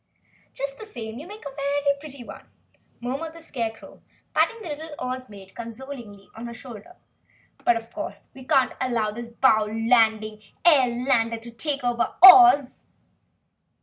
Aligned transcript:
"Just 0.55 0.79
the 0.79 0.85
same 0.87 1.19
you 1.19 1.27
make 1.27 1.45
a 1.45 1.55
very 1.55 1.95
pretty 1.99 2.23
one," 2.23 2.47
murmured 3.01 3.33
the 3.35 3.39
Scarecrow, 3.43 4.01
patting 4.33 4.59
the 4.63 4.69
little 4.69 4.95
Oz 4.97 5.29
Maid 5.29 5.53
consolingly 5.53 6.27
on 6.33 6.45
the 6.45 6.55
shoulder. 6.55 6.95
"But 7.63 7.77
of 7.77 7.93
course, 7.93 8.27
we 8.33 8.43
cannot 8.45 8.77
allow 8.81 9.11
this 9.11 9.27
bounding 9.29 10.41
airlander 10.65 11.39
to 11.41 11.51
take 11.51 11.81
Oz!" 11.83 12.83